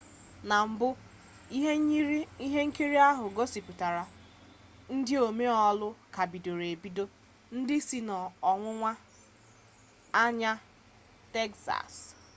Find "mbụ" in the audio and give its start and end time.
0.71-0.89